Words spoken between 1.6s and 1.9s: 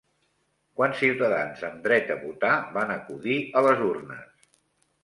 amb